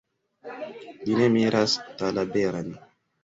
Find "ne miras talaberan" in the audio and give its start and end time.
1.19-2.73